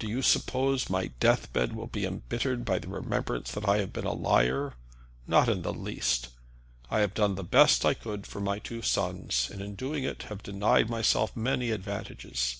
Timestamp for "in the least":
5.48-6.30